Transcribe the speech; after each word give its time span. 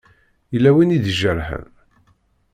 Yella 0.53 0.71
win 0.75 0.95
i 0.97 0.99
d-ijerḥen? 1.03 1.65